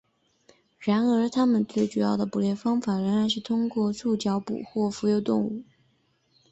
[0.79, 5.63] 然而它们最主要的捕猎方法仍然是通过触角捕获浮游动物。